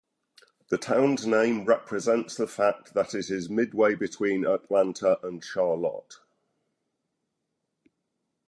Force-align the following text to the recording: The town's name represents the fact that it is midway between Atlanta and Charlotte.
The 0.69 0.79
town's 0.79 1.27
name 1.27 1.63
represents 1.65 2.33
the 2.35 2.47
fact 2.47 2.95
that 2.95 3.13
it 3.13 3.29
is 3.29 3.51
midway 3.51 3.93
between 3.93 4.47
Atlanta 4.47 5.19
and 5.21 5.43
Charlotte. 5.43 6.15